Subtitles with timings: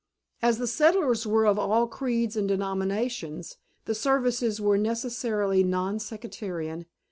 [0.41, 6.87] As the settlers were of all creeds and denominations the services were necessarily non sectarian.